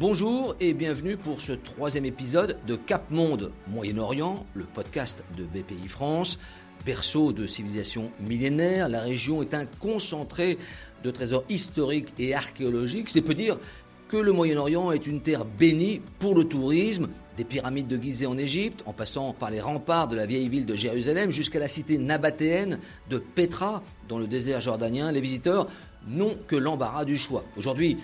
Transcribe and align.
Bonjour 0.00 0.54
et 0.60 0.74
bienvenue 0.74 1.16
pour 1.16 1.40
ce 1.40 1.50
troisième 1.50 2.04
épisode 2.04 2.56
de 2.68 2.76
Cap 2.76 3.10
Monde 3.10 3.50
Moyen-Orient, 3.66 4.46
le 4.54 4.62
podcast 4.62 5.24
de 5.36 5.42
BPI 5.42 5.88
France. 5.88 6.38
Berceau 6.86 7.32
de 7.32 7.48
civilisation 7.48 8.12
millénaire, 8.20 8.88
la 8.88 9.00
région 9.00 9.42
est 9.42 9.54
un 9.54 9.66
concentré 9.66 10.56
de 11.02 11.10
trésors 11.10 11.42
historiques 11.48 12.12
et 12.16 12.32
archéologiques. 12.32 13.10
C'est 13.10 13.22
peu 13.22 13.34
dire 13.34 13.58
que 14.06 14.16
le 14.16 14.30
Moyen-Orient 14.30 14.92
est 14.92 15.04
une 15.04 15.20
terre 15.20 15.44
bénie 15.44 16.00
pour 16.20 16.36
le 16.36 16.44
tourisme, 16.44 17.08
des 17.36 17.44
pyramides 17.44 17.88
de 17.88 18.00
Gizeh 18.00 18.26
en 18.26 18.38
Égypte, 18.38 18.84
en 18.86 18.92
passant 18.92 19.32
par 19.32 19.50
les 19.50 19.60
remparts 19.60 20.06
de 20.06 20.14
la 20.14 20.26
vieille 20.26 20.48
ville 20.48 20.64
de 20.64 20.76
Jérusalem 20.76 21.32
jusqu'à 21.32 21.58
la 21.58 21.66
cité 21.66 21.98
nabatéenne 21.98 22.78
de 23.10 23.18
Petra 23.18 23.82
dans 24.08 24.20
le 24.20 24.28
désert 24.28 24.60
jordanien. 24.60 25.10
Les 25.10 25.20
visiteurs 25.20 25.66
n'ont 26.06 26.36
que 26.46 26.56
l'embarras 26.56 27.04
du 27.04 27.18
choix. 27.18 27.44
Aujourd'hui, 27.56 27.98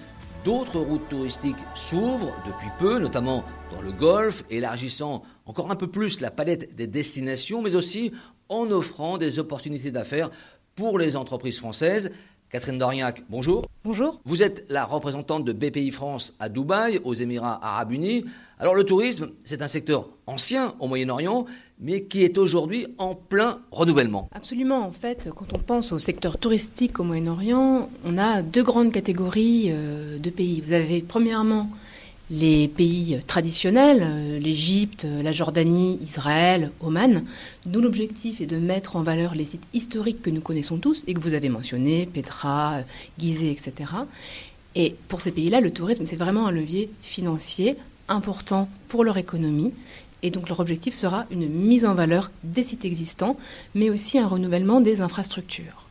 D'autres 0.44 0.78
routes 0.78 1.08
touristiques 1.08 1.56
s'ouvrent 1.74 2.34
depuis 2.44 2.68
peu, 2.78 2.98
notamment 2.98 3.44
dans 3.70 3.80
le 3.80 3.92
Golfe, 3.92 4.44
élargissant 4.50 5.22
encore 5.46 5.70
un 5.70 5.76
peu 5.76 5.86
plus 5.86 6.20
la 6.20 6.30
palette 6.30 6.76
des 6.76 6.86
destinations, 6.86 7.62
mais 7.62 7.74
aussi 7.74 8.12
en 8.50 8.70
offrant 8.70 9.16
des 9.16 9.38
opportunités 9.38 9.90
d'affaires 9.90 10.30
pour 10.74 10.98
les 10.98 11.16
entreprises 11.16 11.58
françaises. 11.58 12.10
Catherine 12.54 12.78
Doriac, 12.78 13.24
bonjour. 13.28 13.66
Bonjour. 13.84 14.20
Vous 14.24 14.44
êtes 14.44 14.64
la 14.68 14.84
représentante 14.84 15.44
de 15.44 15.52
BPI 15.52 15.90
France 15.90 16.34
à 16.38 16.48
Dubaï, 16.48 17.00
aux 17.02 17.12
Émirats 17.12 17.58
arabes 17.60 17.90
unis. 17.90 18.26
Alors 18.60 18.76
le 18.76 18.84
tourisme, 18.84 19.30
c'est 19.44 19.60
un 19.60 19.66
secteur 19.66 20.08
ancien 20.28 20.76
au 20.78 20.86
Moyen-Orient, 20.86 21.46
mais 21.80 22.04
qui 22.04 22.22
est 22.22 22.38
aujourd'hui 22.38 22.86
en 22.98 23.16
plein 23.16 23.58
renouvellement. 23.72 24.28
Absolument. 24.32 24.86
En 24.86 24.92
fait, 24.92 25.30
quand 25.34 25.52
on 25.52 25.58
pense 25.58 25.90
au 25.90 25.98
secteur 25.98 26.38
touristique 26.38 27.00
au 27.00 27.02
Moyen-Orient, 27.02 27.90
on 28.04 28.18
a 28.18 28.42
deux 28.42 28.62
grandes 28.62 28.92
catégories 28.92 29.70
euh, 29.72 30.20
de 30.20 30.30
pays. 30.30 30.60
Vous 30.64 30.74
avez 30.74 31.02
premièrement 31.02 31.68
les 32.34 32.66
pays 32.66 33.20
traditionnels, 33.26 34.02
euh, 34.02 34.38
l'Égypte, 34.38 35.06
la 35.22 35.32
Jordanie, 35.32 35.98
Israël, 36.02 36.70
Oman, 36.80 37.22
dont 37.64 37.80
l'objectif 37.80 38.40
est 38.40 38.46
de 38.46 38.58
mettre 38.58 38.96
en 38.96 39.02
valeur 39.02 39.34
les 39.34 39.44
sites 39.44 39.66
historiques 39.72 40.22
que 40.22 40.30
nous 40.30 40.40
connaissons 40.40 40.78
tous 40.78 41.04
et 41.06 41.14
que 41.14 41.20
vous 41.20 41.34
avez 41.34 41.48
mentionnés, 41.48 42.08
Petra, 42.12 42.80
Gizeh, 43.18 43.50
etc. 43.50 43.90
Et 44.74 44.96
pour 45.08 45.20
ces 45.20 45.30
pays-là, 45.30 45.60
le 45.60 45.70
tourisme, 45.70 46.06
c'est 46.06 46.16
vraiment 46.16 46.46
un 46.46 46.50
levier 46.50 46.90
financier 47.02 47.76
important 48.08 48.68
pour 48.88 49.04
leur 49.04 49.16
économie. 49.16 49.72
Et 50.22 50.30
donc 50.30 50.48
leur 50.48 50.60
objectif 50.60 50.94
sera 50.94 51.26
une 51.30 51.48
mise 51.48 51.84
en 51.84 51.94
valeur 51.94 52.30
des 52.42 52.62
sites 52.64 52.84
existants, 52.84 53.36
mais 53.74 53.90
aussi 53.90 54.18
un 54.18 54.26
renouvellement 54.26 54.80
des 54.80 55.00
infrastructures. 55.02 55.84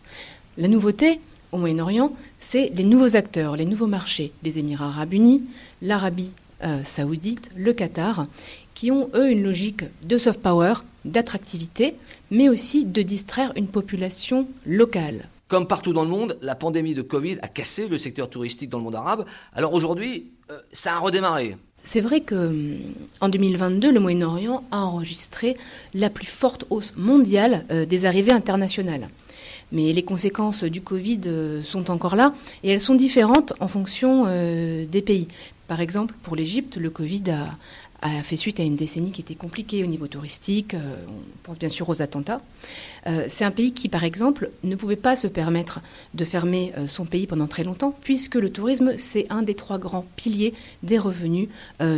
La 0.58 0.68
nouveauté 0.68 1.20
au 1.54 1.58
Moyen-Orient, 1.58 2.12
c'est 2.42 2.70
les 2.74 2.84
nouveaux 2.84 3.16
acteurs, 3.16 3.56
les 3.56 3.66
nouveaux 3.66 3.88
marchés, 3.88 4.34
les 4.44 4.60
Émirats 4.60 4.88
arabes 4.88 5.14
unis, 5.14 5.44
l'Arabie 5.82 6.32
euh, 6.64 6.84
saoudite, 6.84 7.52
le 7.56 7.74
Qatar, 7.74 8.28
qui 8.74 8.92
ont, 8.92 9.10
eux, 9.14 9.32
une 9.32 9.44
logique 9.44 9.84
de 10.02 10.18
soft 10.18 10.42
power, 10.42 10.74
d'attractivité, 11.06 11.96
mais 12.32 12.50
aussi 12.50 12.86
de 12.86 13.02
distraire 13.02 13.54
une 13.56 13.68
population 13.68 14.48
locale. 14.66 15.30
Comme 15.48 15.68
partout 15.68 15.94
dans 15.94 16.04
le 16.04 16.10
monde, 16.10 16.38
la 16.42 16.56
pandémie 16.56 16.96
de 16.96 17.02
Covid 17.02 17.38
a 17.42 17.48
cassé 17.48 17.88
le 17.88 17.98
secteur 17.98 18.30
touristique 18.30 18.70
dans 18.70 18.80
le 18.80 18.86
monde 18.86 18.96
arabe. 18.96 19.26
Alors 19.54 19.74
aujourd'hui, 19.74 20.32
euh, 20.50 20.58
ça 20.72 20.96
a 20.96 21.00
redémarré. 21.00 21.56
C'est 21.84 22.02
vrai 22.02 22.22
que 22.22 22.78
en 23.20 23.30
2022, 23.30 23.92
le 23.92 24.00
Moyen-Orient 24.00 24.64
a 24.72 24.80
enregistré 24.80 25.58
la 25.94 26.10
plus 26.10 26.26
forte 26.26 26.66
hausse 26.70 26.94
mondiale 26.96 27.66
euh, 27.72 27.86
des 27.86 28.06
arrivées 28.06 28.32
internationales. 28.32 29.10
Mais 29.74 29.92
les 29.92 30.04
conséquences 30.04 30.64
du 30.64 30.82
Covid 30.82 31.22
euh, 31.26 31.64
sont 31.64 31.92
encore 31.92 32.16
là 32.16 32.34
et 32.64 32.70
elles 32.70 32.80
sont 32.80 32.96
différentes 32.96 33.54
en 33.60 33.68
fonction 33.68 34.26
euh, 34.28 34.86
des 34.86 35.02
pays. 35.02 35.28
Par 35.68 35.82
exemple, 35.82 36.14
pour 36.22 36.36
l'Égypte, 36.36 36.78
le 36.78 36.90
Covid 36.90 37.24
a, 37.32 37.58
a 38.04 38.22
fait 38.22 38.36
suite 38.36 38.60
à 38.60 38.64
une 38.64 38.76
décennie 38.76 39.12
qui 39.12 39.22
était 39.22 39.36
compliquée 39.36 39.84
au 39.84 39.88
niveau 39.88 40.08
touristique. 40.08 40.74
Euh, 40.74 40.80
on 41.08 41.38
pense 41.44 41.58
bien 41.58 41.70
sûr 41.70 41.88
aux 41.88 42.02
attentats. 42.02 42.42
Euh, 43.08 43.26
c'est 43.30 43.46
un 43.46 43.52
pays 43.52 43.74
qui, 43.74 43.88
par 43.90 44.04
exemple, 44.04 44.52
ne 44.64 44.76
pouvait 44.76 44.98
pas 44.98 45.16
se 45.16 45.28
permettre 45.28 45.80
de 46.14 46.26
fermer 46.26 46.74
euh, 46.78 46.88
son 46.88 47.06
pays 47.06 47.28
pendant 47.28 47.48
très 47.48 47.64
longtemps, 47.64 47.96
puisque 48.02 48.36
le 48.36 48.52
tourisme, 48.52 48.98
c'est 48.98 49.26
un 49.30 49.42
des 49.42 49.56
trois 49.56 49.80
grands 49.80 50.06
piliers 50.16 50.54
des 50.84 50.98
revenus 50.98 51.48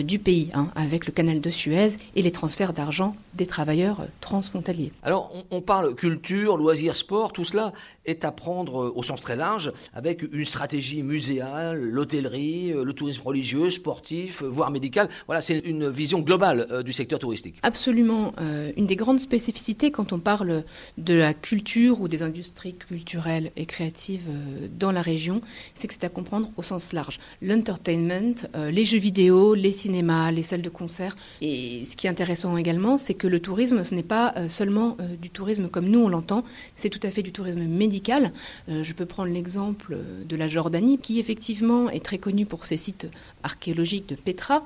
du 0.03 0.19
pays, 0.19 0.49
hein, 0.53 0.69
avec 0.75 1.05
le 1.05 1.11
canal 1.11 1.41
de 1.41 1.49
Suez 1.49 1.89
et 2.15 2.21
les 2.21 2.31
transferts 2.31 2.73
d'argent 2.73 3.15
des 3.33 3.45
travailleurs 3.45 4.07
transfrontaliers. 4.21 4.91
Alors, 5.03 5.31
on, 5.33 5.57
on, 5.57 5.61
parle 5.61 5.93
culture, 5.95 6.57
loisirs, 6.57 6.95
sport, 6.95 7.33
tout 7.33 7.43
cela 7.43 7.73
est 8.05 8.25
à 8.25 8.31
prendre 8.31 8.93
au 8.95 9.03
sens 9.03 9.21
très 9.21 9.35
large, 9.35 9.71
avec 9.93 10.21
une 10.21 10.45
stratégie 10.45 11.03
muséale, 11.03 11.79
l'hôtellerie, 11.79 12.73
le 12.73 12.93
tourisme 12.93 13.21
religieux, 13.23 13.69
sportif, 13.69 14.43
voire 14.43 14.71
médical. 14.71 15.09
Voilà, 15.27 15.41
c'est 15.41 15.59
une 15.59 15.89
vision 15.95 16.19
globale 16.19 16.67
euh, 16.71 16.83
du 16.83 16.93
secteur 16.93 17.19
touristique. 17.19 17.55
Absolument. 17.63 18.33
Euh, 18.39 18.71
une 18.77 18.85
des 18.85 18.95
grandes 18.95 19.19
spécificités 19.19 19.91
quand 19.91 20.13
on 20.13 20.19
parle 20.19 20.63
de 20.97 21.13
la 21.13 21.33
culture 21.33 22.01
ou 22.01 22.07
des 22.07 22.21
industries 22.21 22.75
culturelles 22.75 23.51
et 23.55 23.65
créatives 23.65 24.27
euh, 24.29 24.67
dans 24.77 24.91
la 24.91 25.01
région, 25.01 25.41
c'est 25.73 25.87
que 25.87 25.93
c'est 25.93 26.03
à 26.03 26.09
comprendre 26.09 26.51
au 26.57 26.61
sens 26.61 26.93
large. 26.93 27.19
L'entertainment, 27.41 28.35
les 28.53 28.85
jeux 28.85 28.99
vidéo, 28.99 29.53
les 29.53 29.71
cinémas, 29.71 30.31
les 30.31 30.41
salles 30.41 30.61
de 30.61 30.69
concert. 30.69 31.15
Et 31.41 31.83
ce 31.85 31.95
qui 31.95 32.07
est 32.07 32.09
intéressant 32.09 32.57
également, 32.57 32.97
c'est 32.97 33.13
que 33.13 33.27
le 33.27 33.39
tourisme, 33.39 33.83
ce 33.83 33.95
n'est 33.95 34.03
pas 34.03 34.33
seulement 34.49 34.97
du 35.21 35.29
tourisme 35.29 35.69
comme 35.69 35.87
nous 35.87 35.99
on 35.99 36.09
l'entend, 36.09 36.43
c'est 36.75 36.89
tout 36.89 36.99
à 37.03 37.11
fait 37.11 37.21
du 37.21 37.31
tourisme 37.31 37.63
médical. 37.63 38.31
je 38.67 38.93
peux 38.93 39.05
prendre 39.05 39.31
l'exemple 39.31 39.97
de 40.27 40.35
la 40.35 40.47
Jordanie, 40.47 40.97
qui 40.97 41.19
effectivement 41.19 41.89
est 41.89 42.03
très 42.03 42.17
connue 42.17 42.45
pour 42.45 42.65
ses 42.65 42.77
sites 42.77 43.07
archéologiques 43.43 44.09
de 44.09 44.15
Petra 44.15 44.65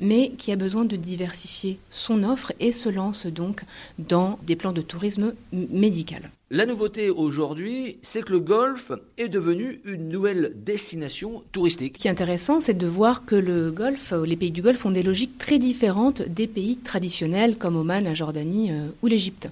mais 0.00 0.32
qui 0.38 0.52
a 0.52 0.56
besoin 0.56 0.84
de 0.84 0.96
diversifier 0.96 1.78
son 1.90 2.24
offre 2.24 2.52
et 2.60 2.72
se 2.72 2.88
lance 2.88 3.26
donc 3.26 3.62
dans 3.98 4.38
des 4.46 4.56
plans 4.56 4.72
de 4.72 4.82
tourisme 4.82 5.34
médical. 5.52 6.30
La 6.52 6.66
nouveauté 6.66 7.10
aujourd'hui, 7.10 7.98
c'est 8.02 8.22
que 8.24 8.32
le 8.32 8.40
Golfe 8.40 8.90
est 9.18 9.28
devenu 9.28 9.80
une 9.84 10.08
nouvelle 10.08 10.52
destination 10.56 11.44
touristique. 11.52 11.96
Ce 11.96 12.02
qui 12.02 12.08
est 12.08 12.10
intéressant, 12.10 12.58
c'est 12.58 12.74
de 12.74 12.88
voir 12.88 13.24
que 13.24 13.36
le 13.36 13.72
les 14.24 14.36
pays 14.36 14.50
du 14.50 14.60
Golfe 14.60 14.84
ont 14.84 14.90
des 14.90 15.04
logiques 15.04 15.38
très 15.38 15.58
différentes 15.58 16.22
des 16.22 16.48
pays 16.48 16.76
traditionnels 16.76 17.56
comme 17.56 17.76
Oman, 17.76 18.02
la 18.02 18.14
Jordanie 18.14 18.72
euh, 18.72 18.88
ou 19.02 19.06
l'Égypte. 19.06 19.48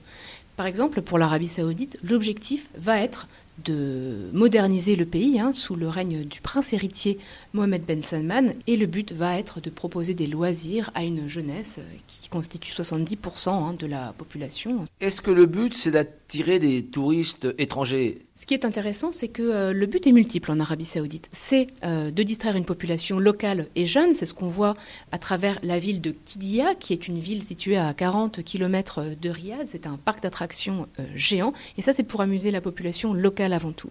Par 0.57 0.67
exemple, 0.67 1.03
pour 1.03 1.19
l'Arabie 1.19 1.47
saoudite, 1.47 2.01
l'objectif 2.03 2.69
va 2.77 3.01
être 3.01 3.29
de 3.65 4.31
moderniser 4.33 4.97
le 4.97 5.07
pays 5.07 5.41
hein, 5.41 5.53
sous 5.53 5.75
le 5.75 5.89
règne 5.89 6.25
du 6.25 6.41
prince 6.41 6.73
héritier 6.73 7.19
Mohamed 7.53 7.85
Ben 7.85 8.03
Salman. 8.03 8.55
Et 8.67 8.77
le 8.77 8.87
but 8.87 9.13
va 9.13 9.39
être 9.39 9.61
de 9.61 9.71
proposer 9.71 10.15
des 10.15 10.27
loisirs 10.27 10.91
à 10.95 11.05
une 11.05 11.29
jeunesse 11.29 11.81
qui 12.07 12.28
constitue 12.29 12.73
70% 12.73 13.49
hein, 13.49 13.75
de 13.79 13.87
la 13.87 14.13
population. 14.17 14.85
Est-ce 15.01 15.21
que 15.21 15.31
le 15.31 15.47
but 15.47 15.75
c'est 15.75 15.91
d'attirer 15.91 16.59
des 16.59 16.85
touristes 16.85 17.49
étrangers? 17.59 18.27
Ce 18.35 18.47
qui 18.47 18.55
est 18.55 18.65
intéressant 18.65 19.13
c'est 19.13 19.29
que 19.29 19.43
euh, 19.43 19.73
le 19.73 19.87
but 19.87 20.07
est 20.07 20.13
multiple 20.13 20.51
en 20.51 20.61
Arabie 20.61 20.85
saoudite. 20.85 21.29
C'est 21.33 21.69
euh, 21.85 22.11
de 22.11 22.23
distraire 22.23 22.57
une 22.57 22.65
population 22.65 23.19
locale 23.19 23.69
et 23.77 23.87
jeune, 23.87 24.15
c'est 24.15 24.27
ce 24.27 24.35
qu'on 24.35 24.47
voit 24.47 24.77
à 25.13 25.19
travers 25.19 25.59
la 25.63 25.79
ville 25.79 26.01
de 26.01 26.15
Kidia 26.25 26.75
qui 26.75 26.93
est 26.93 27.09
une 27.09 27.19
ville 27.19 27.43
située 27.43 27.77
à 27.77 27.93
40 27.95 28.43
km 28.43 29.05
de 29.21 29.31
Riyad, 29.31 29.67
c'est 29.69 29.87
un 29.87 29.97
parc 29.97 30.23
d'attractions 30.23 30.87
euh, 30.99 31.05
géant 31.15 31.53
et 31.77 31.83
ça 31.83 31.93
c'est 31.93 32.03
pour 32.03 32.21
amuser 32.21 32.51
la 32.51 32.61
population 32.61 33.15
locale 33.15 33.53
avant 33.53 33.73
tout. 33.73 33.91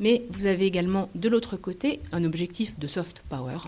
Mais 0.00 0.24
vous 0.30 0.46
avez 0.46 0.66
également 0.66 1.08
de 1.14 1.28
l'autre 1.28 1.56
côté 1.56 2.00
un 2.12 2.24
objectif 2.24 2.78
de 2.78 2.86
soft 2.86 3.22
power, 3.28 3.58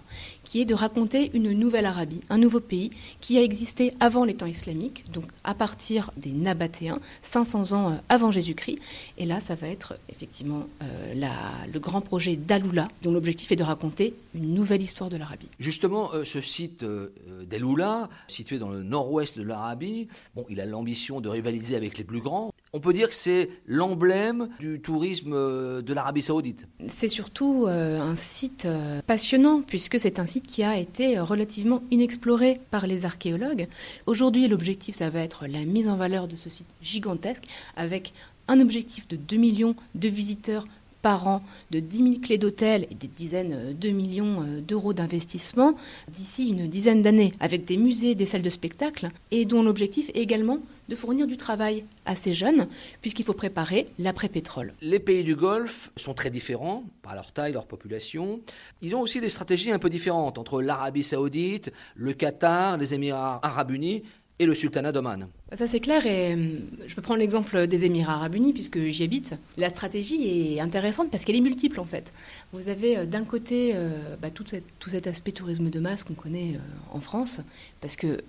qui 0.45 0.61
est 0.61 0.65
de 0.65 0.75
raconter 0.75 1.31
une 1.35 1.53
nouvelle 1.53 1.87
Arabie, 1.87 2.21
un 2.31 2.39
nouveau 2.39 2.61
pays 2.61 2.91
qui 3.21 3.39
a 3.39 3.43
existé 3.43 3.93
avant 4.01 4.25
les 4.25 4.35
temps 4.35 4.47
islamiques, 4.47 5.05
donc 5.13 5.25
à 5.45 5.55
partir 5.55 6.11
des 6.17 6.31
Nabatéens, 6.31 7.01
500 7.23 7.73
ans 7.73 7.93
euh, 7.93 7.97
avant 8.09 8.31
Jésus-Christ. 8.31 8.79
Et 9.19 9.27
là, 9.27 9.41
ça 9.41 9.55
va 9.55 9.69
être 9.69 9.95
effectivement 10.09 10.67
euh, 10.83 11.67
le 11.73 11.79
grand 11.79 12.01
projet 12.01 12.37
d'Aloula, 12.37 12.89
dont 13.03 13.13
l'objectif 13.13 13.51
est 13.53 13.57
de 13.57 13.63
raconter 13.63 14.15
une 14.35 14.55
nouvelle 14.55 14.83
histoire 14.83 15.11
de 15.11 15.17
l'Arabie. 15.17 15.49
Justement, 15.59 16.13
euh, 16.15 16.25
ce 16.25 16.41
site 16.41 16.83
euh, 16.83 17.09
d'Aloula, 17.49 18.09
situé 18.29 18.59
dans 18.59 18.71
le 18.71 18.83
nord-ouest 18.83 19.39
de 19.39 19.43
l'Arabie, 19.43 20.09
bon, 20.35 20.45
il 20.49 20.61
a 20.61 20.67
l'ambition 20.67 21.21
de 21.21 21.29
rivaliser 21.29 21.77
avec 21.77 21.99
les 21.99 22.05
plus 22.05 22.21
grands. 22.21 22.53
On 22.73 22.79
peut 22.79 22.93
dire 22.93 23.09
que 23.09 23.15
c'est 23.15 23.51
l'emblème 23.67 24.49
du 24.61 24.81
tourisme 24.81 25.33
euh, 25.33 25.83
de 25.83 25.93
l'Arabie 25.93 26.23
saoudite. 26.23 26.69
C'est 26.87 27.09
surtout 27.09 27.67
euh, 27.67 28.01
un 28.01 28.15
site 28.15 28.65
euh, 28.65 29.01
passionnant, 29.05 29.61
puisque 29.61 29.99
c'est 29.99 30.21
un 30.21 30.27
site 30.27 30.47
qui 30.47 30.63
a 30.63 30.79
été 30.79 31.19
relativement 31.19 31.83
inexploré 31.91 32.61
par 32.71 32.87
les 32.87 33.05
archéologues. 33.05 33.67
Aujourd'hui, 34.07 34.47
l'objectif, 34.47 34.95
ça 34.95 35.11
va 35.11 35.19
être 35.19 35.49
la 35.49 35.65
mise 35.65 35.89
en 35.89 35.97
valeur 35.97 36.29
de 36.29 36.37
ce 36.37 36.49
site 36.49 36.69
gigantesque, 36.81 37.43
avec 37.75 38.13
un 38.47 38.61
objectif 38.61 39.09
de 39.09 39.17
2 39.17 39.37
millions 39.37 39.75
de 39.97 40.09
visiteurs 40.09 40.67
par 41.03 41.27
an 41.27 41.43
de 41.71 41.81
10 41.81 41.97
000 41.97 42.09
clés 42.23 42.39
d'hôtel 42.39 42.87
et 42.91 42.95
des 42.95 43.09
dizaines 43.09 43.77
de 43.79 43.91
millions 43.91 44.45
d'euros 44.67 44.93
d'investissement 44.93 45.75
d'ici 46.09 46.49
une 46.49 46.69
dizaine 46.69 47.03
d'années, 47.03 47.35
avec 47.41 47.65
des 47.65 47.77
musées, 47.77 48.15
des 48.15 48.27
salles 48.27 48.43
de 48.43 48.51
spectacle, 48.51 49.11
et 49.31 49.45
dont 49.45 49.63
l'objectif 49.63 50.09
est 50.11 50.21
également 50.21 50.59
de 50.91 50.97
fournir 50.97 51.27
du 51.29 51.37
travail 51.37 51.85
à 52.05 52.17
ces 52.17 52.35
jeunes, 52.35 52.67
puisqu'il 53.01 53.25
faut 53.25 53.33
préparer 53.33 53.87
l'après-pétrole. 53.99 54.75
Les 54.83 54.99
pays 54.99 55.23
du 55.23 55.37
Golfe 55.37 55.93
sont 55.97 56.15
très 56.15 56.31
différents 56.31 56.85
par 57.03 57.15
leur 57.15 57.33
taille, 57.33 57.53
leur 57.53 57.67
population. 57.67 58.41
Ils 58.83 58.95
ont 58.97 59.01
aussi 59.01 59.21
des 59.21 59.29
stratégies 59.29 59.71
un 59.71 59.79
peu 59.79 59.89
différentes 59.89 60.37
entre 60.37 60.61
l'Arabie 60.61 61.05
saoudite, 61.05 61.73
le 61.95 62.13
Qatar, 62.13 62.77
les 62.77 62.93
Émirats 62.93 63.39
arabes 63.43 63.71
unis 63.71 64.03
et 64.41 64.47
le 64.47 64.55
sultanat 64.55 64.91
d'Oman. 64.91 65.29
Ça 65.57 65.67
c'est 65.67 65.81
clair 65.81 66.07
et 66.07 66.33
hum, 66.33 66.61
je 66.87 66.95
peux 66.95 67.03
prendre 67.03 67.21
l'exemple 67.21 67.67
des 67.67 67.85
Émirats 67.85 68.15
arabes 68.15 68.35
unis 68.35 68.55
puisque 68.55 68.81
j'y 68.87 69.05
habite. 69.05 69.35
La 69.59 69.69
stratégie 69.69 70.57
est 70.57 70.61
intéressante 70.61 71.11
parce 71.11 71.25
qu'elle 71.25 71.37
est 71.37 71.43
multiple 71.43 71.79
en 71.79 71.85
fait. 71.85 72.11
Vous 72.53 72.69
avez 72.69 72.97
euh, 72.97 73.07
d'un 73.07 73.25
côté 73.25 73.73
euh, 73.75 73.91
bah, 74.21 74.31
tout, 74.31 74.45
cet 74.47 75.07
aspect 75.07 75.33
tourisme 75.33 75.69
de 75.69 75.79
masse 75.79 76.05
qu'on 76.05 76.15
connaît 76.15 76.55
euh, 76.55 76.97
en 76.97 77.01
France 77.01 77.41
parce 77.83 77.97
que 77.97 78.23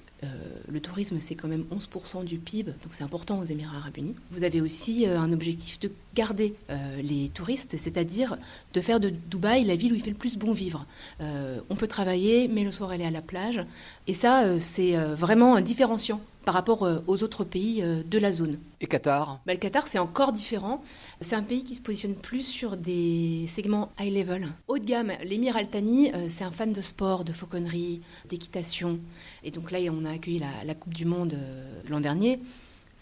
le 0.67 0.79
tourisme, 0.79 1.17
c'est 1.19 1.35
quand 1.35 1.47
même 1.47 1.65
11% 1.71 2.23
du 2.23 2.37
PIB, 2.37 2.71
donc 2.83 2.91
c'est 2.91 3.03
important 3.03 3.39
aux 3.39 3.43
Émirats 3.43 3.77
arabes 3.77 3.97
unis. 3.97 4.15
Vous 4.31 4.43
avez 4.43 4.61
aussi 4.61 5.05
un 5.05 5.31
objectif 5.33 5.79
de 5.79 5.91
garder 6.15 6.53
les 7.01 7.29
touristes, 7.33 7.75
c'est-à-dire 7.77 8.37
de 8.73 8.81
faire 8.81 8.99
de 8.99 9.09
Dubaï 9.09 9.63
la 9.63 9.75
ville 9.75 9.93
où 9.93 9.95
il 9.95 10.01
fait 10.01 10.11
le 10.11 10.15
plus 10.15 10.37
bon 10.37 10.51
vivre. 10.51 10.85
on 11.69 11.75
peut 11.75 11.87
travailler, 11.87 12.47
mais 12.47 12.63
le 12.63 12.71
soir 12.71 12.91
aller 12.91 13.05
à 13.05 13.11
la 13.11 13.21
plage. 13.21 13.63
Et 14.07 14.13
ça, 14.13 14.59
c'est 14.59 14.95
vraiment 14.95 15.59
différenciant 15.61 16.21
par 16.45 16.53
rapport 16.53 16.83
euh, 16.83 16.99
aux 17.07 17.23
autres 17.23 17.43
pays 17.43 17.81
euh, 17.81 18.03
de 18.03 18.17
la 18.17 18.31
zone. 18.31 18.59
Et 18.79 18.87
Qatar? 18.87 19.41
Bah, 19.45 19.53
Le 19.53 19.59
Qatar, 19.59 19.87
c'est 19.87 19.99
encore 19.99 20.33
différent. 20.33 20.81
C'est 21.19 21.35
un 21.35 21.43
pays 21.43 21.63
qui 21.63 21.75
se 21.75 21.81
positionne 21.81 22.15
plus 22.15 22.43
sur 22.43 22.77
des 22.77 23.45
segments 23.47 23.91
high 23.99 24.13
level, 24.13 24.47
haut 24.67 24.79
de 24.79 24.85
gamme. 24.85 25.11
L'émir 25.23 25.55
Al-Thani, 25.55 26.13
euh, 26.13 26.27
c'est 26.29 26.43
un 26.43 26.51
fan 26.51 26.73
de 26.73 26.81
sport, 26.81 27.23
de 27.23 27.33
fauconnerie, 27.33 28.01
d'équitation. 28.29 28.99
Et 29.43 29.51
donc 29.51 29.71
là, 29.71 29.79
on 29.91 30.05
a 30.05 30.11
accueilli 30.11 30.39
la, 30.39 30.75
Coupe 30.75 30.93
du 30.93 31.05
Monde 31.05 31.37
l'an 31.89 31.99
dernier. 31.99 32.39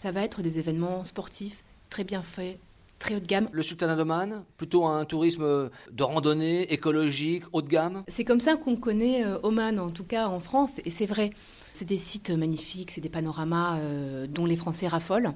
Ça 0.02 0.10
va 0.10 0.22
être 0.22 0.42
des 0.42 0.58
événements 0.58 1.04
sportifs 1.04 1.62
très 1.88 2.04
bien 2.04 2.22
faits, 2.22 2.58
très 2.98 3.14
haut 3.14 3.20
de 3.20 3.26
gamme. 3.26 3.48
Le 3.52 3.62
sultanat 3.62 3.96
d'Oman, 3.96 4.44
plutôt 4.56 4.84
un 4.86 5.04
tourisme 5.04 5.70
de 5.90 6.02
randonnée, 6.02 6.70
écologique, 6.72 7.44
haut 7.52 7.62
de 7.62 7.68
gamme? 7.68 8.02
C'est 8.08 8.24
comme 8.24 8.40
ça 8.40 8.56
qu'on 8.56 8.76
connaît 8.76 9.24
Oman, 9.42 9.78
en 9.78 9.90
tout 9.90 10.04
cas 10.04 10.26
en 10.26 10.40
France, 10.40 10.72
et 10.84 10.90
c'est 10.90 11.06
vrai. 11.06 11.30
C'est 11.72 11.84
des 11.84 11.98
sites 11.98 12.30
magnifiques, 12.30 12.90
c'est 12.90 13.00
des 13.00 13.08
panoramas 13.08 13.78
euh, 13.78 14.26
dont 14.26 14.46
les 14.46 14.56
Français 14.56 14.88
raffolent. 14.88 15.32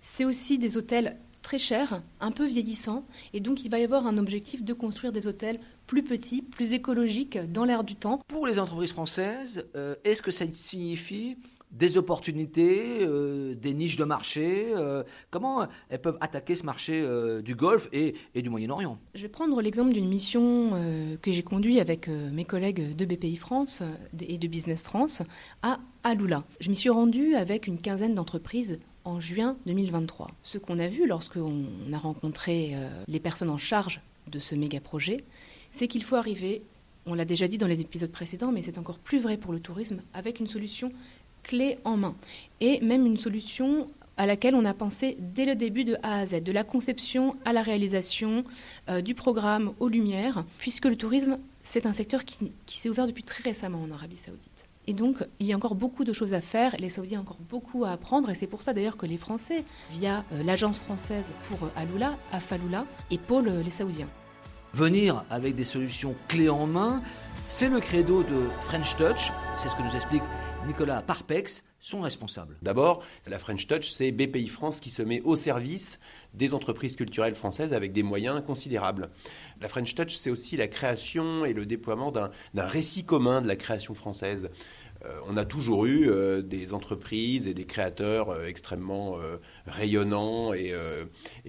C'est 0.00 0.24
aussi 0.24 0.58
des 0.58 0.76
hôtels 0.76 1.16
très 1.42 1.58
chers, 1.58 2.02
un 2.20 2.30
peu 2.30 2.46
vieillissants, 2.46 3.04
et 3.34 3.40
donc 3.40 3.64
il 3.64 3.70
va 3.70 3.78
y 3.78 3.84
avoir 3.84 4.06
un 4.06 4.16
objectif 4.16 4.64
de 4.64 4.72
construire 4.72 5.12
des 5.12 5.26
hôtels 5.26 5.60
plus 5.86 6.02
petits, 6.02 6.40
plus 6.40 6.72
écologiques 6.72 7.38
dans 7.52 7.64
l'air 7.64 7.84
du 7.84 7.96
temps. 7.96 8.20
Pour 8.28 8.46
les 8.46 8.58
entreprises 8.58 8.92
françaises, 8.92 9.66
euh, 9.76 9.94
est-ce 10.04 10.22
que 10.22 10.30
ça 10.30 10.46
signifie 10.52 11.36
des 11.74 11.96
opportunités, 11.96 13.00
euh, 13.00 13.54
des 13.54 13.74
niches 13.74 13.96
de 13.96 14.04
marché 14.04 14.66
euh, 14.70 15.02
Comment 15.30 15.66
elles 15.88 16.00
peuvent 16.00 16.18
attaquer 16.20 16.56
ce 16.56 16.62
marché 16.62 17.00
euh, 17.02 17.42
du 17.42 17.54
Golfe 17.54 17.88
et, 17.92 18.14
du 18.34 18.48
Moyen-Orient? 18.48 18.98
Je 19.14 19.22
vais 19.22 19.28
prendre 19.28 19.60
l'exemple 19.60 19.92
d'une 19.92 20.08
mission 20.08 20.70
que 21.20 21.32
j'ai 21.32 21.42
conduite 21.42 21.78
avec 21.78 22.08
mes 22.08 22.44
collègues 22.44 22.94
de 22.94 23.04
BPI 23.04 23.36
France 23.36 23.82
et 24.20 24.38
de 24.38 24.48
Business 24.48 24.82
France 24.82 25.22
à 25.62 25.80
Aloula. 26.02 26.44
Je 26.60 26.70
m'y 26.70 26.76
suis 26.76 26.90
rendue 26.90 27.34
avec 27.34 27.66
une 27.66 27.78
quinzaine 27.78 28.14
d'entreprises 28.14 28.78
en 29.04 29.20
juin 29.20 29.56
2023. 29.66 30.30
Ce 30.42 30.58
qu'on 30.58 30.78
a 30.78 30.88
vu 30.88 31.06
lorsqu'on 31.06 31.64
a 31.92 31.98
rencontré 31.98 32.74
les 33.08 33.20
personnes 33.20 33.50
en 33.50 33.58
charge 33.58 34.00
de 34.28 34.38
ce 34.38 34.54
méga 34.54 34.80
projet, 34.80 35.24
c'est 35.70 35.88
qu'il 35.88 36.04
faut 36.04 36.16
arriver, 36.16 36.62
on 37.06 37.14
l'a 37.14 37.24
déjà 37.24 37.48
dit 37.48 37.58
dans 37.58 37.66
les 37.66 37.80
épisodes 37.80 38.12
précédents, 38.12 38.52
mais 38.52 38.62
c'est 38.62 38.78
encore 38.78 38.98
plus 38.98 39.18
vrai 39.18 39.36
pour 39.36 39.52
le 39.52 39.60
tourisme, 39.60 40.02
avec 40.12 40.40
une 40.40 40.46
solution 40.46 40.92
clé 41.44 41.78
en 41.84 41.96
main. 41.96 42.16
Et 42.60 42.80
même 42.80 43.06
une 43.06 43.18
solution 43.18 43.86
à 44.16 44.26
laquelle 44.26 44.54
on 44.54 44.64
a 44.64 44.74
pensé 44.74 45.16
dès 45.18 45.44
le 45.44 45.54
début 45.54 45.84
de 45.84 45.96
A 46.02 46.20
à 46.20 46.26
Z, 46.26 46.42
de 46.42 46.52
la 46.52 46.64
conception 46.64 47.36
à 47.44 47.52
la 47.52 47.62
réalisation, 47.62 48.44
euh, 48.88 49.00
du 49.00 49.14
programme 49.14 49.72
aux 49.80 49.88
lumières, 49.88 50.44
puisque 50.58 50.86
le 50.86 50.96
tourisme, 50.96 51.38
c'est 51.62 51.86
un 51.86 51.92
secteur 51.92 52.24
qui, 52.24 52.52
s'est 52.66 52.88
ouvert 52.88 53.06
depuis 53.06 53.22
très 53.22 53.42
récemment 53.42 53.82
en 53.82 53.90
Arabie 53.90 54.16
saoudite. 54.16 54.66
Et 54.86 54.92
donc, 54.92 55.24
il 55.40 55.46
y 55.46 55.52
a 55.52 55.56
encore 55.56 55.74
beaucoup 55.74 56.04
de 56.04 56.12
choses 56.12 56.34
à 56.34 56.42
faire, 56.42 56.76
les 56.78 56.90
Saoudiens 56.90 57.20
ont 57.20 57.22
encore 57.22 57.38
beaucoup 57.48 57.84
à 57.84 57.92
apprendre, 57.92 58.28
et 58.28 58.34
c'est 58.34 58.46
pour 58.46 58.62
ça 58.62 58.74
d'ailleurs 58.74 58.98
que 58.98 59.06
les 59.06 59.16
Français, 59.16 59.64
via 59.90 60.24
euh, 60.32 60.42
l'agence 60.42 60.78
française 60.78 61.32
pour 61.48 61.64
euh, 61.64 61.70
Aloula, 61.76 62.18
Afaloula, 62.32 62.84
épaulent 63.10 63.62
les 63.64 63.70
Saoudiens. 63.70 64.08
Venir 64.74 65.24
avec 65.30 65.54
des 65.54 65.64
solutions 65.64 66.14
clés 66.28 66.50
en 66.50 66.66
main, 66.66 67.00
c'est 67.46 67.68
le 67.68 67.80
credo 67.80 68.22
de 68.22 68.48
French 68.62 68.96
Touch, 68.96 69.32
c'est 69.58 69.68
ce 69.68 69.76
que 69.76 69.82
nous 69.82 69.94
explique 69.94 70.22
Nicolas 70.66 71.02
Parpex, 71.02 71.62
sont 71.84 72.00
responsables. 72.00 72.56
D'abord, 72.62 73.04
la 73.26 73.38
French 73.38 73.66
Touch, 73.66 73.90
c'est 73.90 74.10
BPI 74.10 74.48
France 74.48 74.80
qui 74.80 74.88
se 74.88 75.02
met 75.02 75.20
au 75.20 75.36
service 75.36 76.00
des 76.32 76.54
entreprises 76.54 76.96
culturelles 76.96 77.34
françaises 77.34 77.74
avec 77.74 77.92
des 77.92 78.02
moyens 78.02 78.42
considérables. 78.44 79.10
La 79.60 79.68
French 79.68 79.94
Touch, 79.94 80.14
c'est 80.14 80.30
aussi 80.30 80.56
la 80.56 80.66
création 80.66 81.44
et 81.44 81.52
le 81.52 81.66
déploiement 81.66 82.10
d'un 82.10 82.30
récit 82.56 83.04
commun 83.04 83.42
de 83.42 83.48
la 83.48 83.56
création 83.56 83.92
française. 83.92 84.48
Euh, 85.04 85.18
on 85.26 85.36
a 85.36 85.44
toujours 85.44 85.86
eu 85.86 86.08
euh, 86.08 86.42
des 86.42 86.72
entreprises 86.72 87.48
et 87.48 87.54
des 87.54 87.66
créateurs 87.66 88.30
euh, 88.30 88.46
extrêmement 88.46 89.18
rayonnants 89.66 90.52
et, 90.52 90.72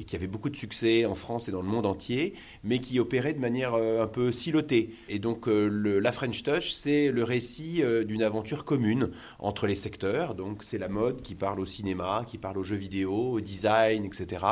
qui 0.06 0.16
avaient 0.16 0.28
beaucoup 0.28 0.50
de 0.50 0.56
succès 0.56 1.06
en 1.06 1.16
France 1.16 1.48
et 1.48 1.52
dans 1.52 1.62
le 1.62 1.68
monde 1.68 1.86
entier, 1.86 2.34
mais 2.63 2.80
qui 2.80 3.00
opéraient 3.00 3.34
de 3.34 3.40
manière 3.40 3.75
un 3.75 4.07
peu 4.07 4.31
silotée. 4.31 4.96
Et 5.10 5.19
donc 5.19 5.48
la 5.48 6.12
French 6.12 6.44
Touch, 6.44 6.72
c'est 6.72 7.12
le 7.12 7.24
récit 7.24 7.84
d'une 8.06 8.24
aventure 8.24 8.66
commune 8.66 9.12
entre 9.40 9.68
les 9.68 9.75
secteurs. 9.75 10.36
Donc 10.36 10.63
c'est 10.63 10.78
la 10.78 10.90
mode 10.90 11.22
qui 11.22 11.36
parle 11.36 11.60
au 11.60 11.66
cinéma, 11.66 12.24
qui 12.28 12.38
parle 12.38 12.57
aux 12.57 12.63
jeux 12.63 12.75
vidéo, 12.75 13.34
au 13.34 13.42
design, 13.42 14.06
etc. 14.06 14.46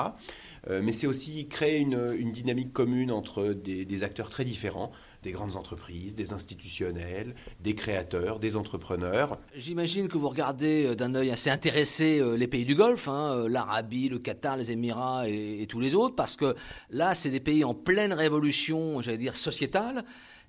mais 0.69 0.91
c'est 0.91 1.07
aussi 1.07 1.47
créer 1.47 1.79
une, 1.79 2.31
dynamique 2.31 2.73
commune 2.73 3.11
entre 3.11 3.53
des 3.53 4.03
acteurs 4.03 4.29
très 4.29 4.45
différents 4.45 4.91
des 5.23 5.31
grandes 5.31 5.55
entreprises, 5.55 6.13
des 6.13 6.33
institutionnels, 6.33 7.33
des 7.61 7.73
créateurs, 7.73 8.39
des 8.39 8.55
entrepreneurs. 8.55 9.39
J'imagine 9.55 10.07
que 10.07 10.17
vous 10.17 10.29
regardez 10.29 10.85
euh, 10.85 10.95
d'un 10.95 11.15
œil 11.15 11.31
assez 11.31 11.49
intéressé 11.49 12.19
euh, 12.19 12.35
les 12.35 12.47
pays 12.47 12.65
du 12.65 12.75
Golfe, 12.75 13.07
hein, 13.07 13.31
euh, 13.37 13.49
l'Arabie, 13.49 14.09
le 14.09 14.19
Qatar, 14.19 14.57
les 14.57 14.69
Émirats 14.69 15.27
et, 15.27 15.65
tous 15.67 15.79
les 15.79 15.95
autres, 15.95 16.15
parce 16.15 16.35
que 16.35 16.55
là, 16.89 17.15
c'est 17.15 17.29
des 17.29 17.39
pays 17.39 17.63
en 17.63 17.73
pleine 17.73 18.13
révolution, 18.13 19.01
j'allais 19.01 19.17
dire, 19.17 19.37
sociétale. 19.37 20.03